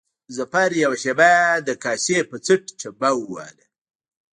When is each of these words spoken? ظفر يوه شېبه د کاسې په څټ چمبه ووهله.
ظفر 0.37 0.69
يوه 0.83 0.97
شېبه 1.03 1.33
د 1.67 1.69
کاسې 1.83 2.17
په 2.29 2.35
څټ 2.45 2.63
چمبه 2.79 3.09
ووهله. 3.15 3.65